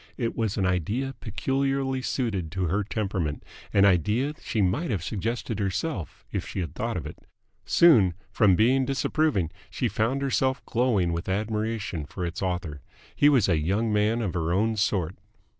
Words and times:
It 0.17 0.35
was 0.35 0.57
an 0.57 0.65
idea 0.65 1.13
peculiarly 1.19 2.01
suited 2.01 2.51
to 2.53 2.65
her 2.65 2.83
temperament, 2.83 3.43
an 3.71 3.85
idea 3.85 4.33
that 4.33 4.41
she 4.43 4.59
might 4.59 4.89
have 4.89 5.03
suggested 5.03 5.59
herself 5.59 6.25
if 6.31 6.47
she 6.47 6.59
had 6.59 6.73
thought 6.73 6.97
of 6.97 7.05
it. 7.05 7.19
Soon, 7.65 8.15
from 8.31 8.55
being 8.55 8.83
disapproving, 8.83 9.51
she 9.69 9.87
found 9.87 10.23
herself 10.23 10.65
glowing 10.65 11.13
with 11.13 11.29
admiration 11.29 12.07
for 12.07 12.25
its 12.25 12.41
author. 12.41 12.81
He 13.15 13.29
was 13.29 13.47
a 13.47 13.59
young 13.59 13.93
man 13.93 14.23
of 14.23 14.33
her 14.33 14.51
own 14.51 14.75
sort! 14.75 15.17